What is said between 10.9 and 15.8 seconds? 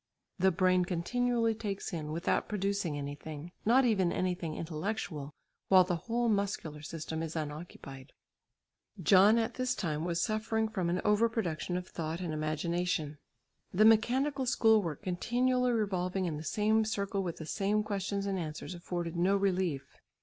over production of thought and imagination. The mechanical school work continually